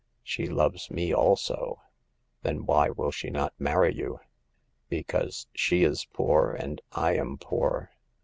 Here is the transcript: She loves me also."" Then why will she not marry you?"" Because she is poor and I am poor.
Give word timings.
She 0.23 0.47
loves 0.47 0.89
me 0.89 1.13
also."" 1.13 1.79
Then 2.41 2.65
why 2.65 2.89
will 2.89 3.11
she 3.11 3.29
not 3.29 3.53
marry 3.59 3.93
you?"" 3.93 4.19
Because 4.89 5.45
she 5.53 5.83
is 5.83 6.07
poor 6.11 6.53
and 6.53 6.81
I 6.91 7.13
am 7.17 7.37
poor. 7.37 7.91